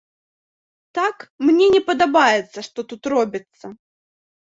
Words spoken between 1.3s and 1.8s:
мне